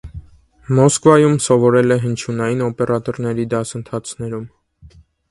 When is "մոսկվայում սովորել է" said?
0.77-1.97